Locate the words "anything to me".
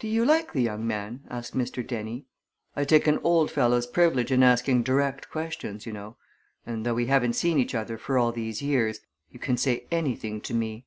9.92-10.86